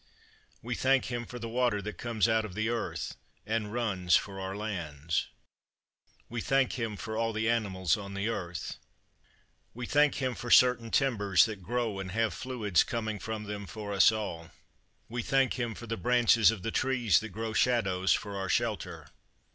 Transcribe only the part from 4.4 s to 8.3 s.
lands. We thank Him for all the animals on the